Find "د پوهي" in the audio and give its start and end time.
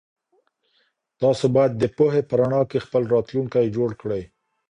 1.77-2.21